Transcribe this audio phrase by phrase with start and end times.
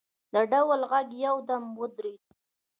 [0.33, 2.21] د ډول غږ یو دم ودرېد.